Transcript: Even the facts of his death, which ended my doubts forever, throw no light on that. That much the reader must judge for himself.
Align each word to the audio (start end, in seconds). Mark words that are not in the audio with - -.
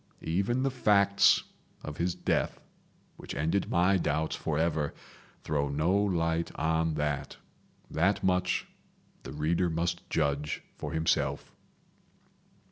Even 0.25 0.63
the 0.63 0.71
facts 0.71 1.43
of 1.83 1.97
his 1.97 2.15
death, 2.15 2.59
which 3.17 3.35
ended 3.35 3.69
my 3.69 3.97
doubts 3.97 4.35
forever, 4.35 4.95
throw 5.43 5.69
no 5.69 5.93
light 5.95 6.51
on 6.55 6.95
that. 6.95 7.37
That 7.87 8.23
much 8.23 8.65
the 9.21 9.31
reader 9.31 9.69
must 9.69 10.09
judge 10.09 10.63
for 10.75 10.91
himself. 10.91 11.53